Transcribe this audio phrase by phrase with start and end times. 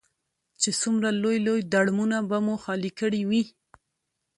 [0.61, 3.43] چې څومره لوی لوی ډرمونه به مو خالي کړي وي.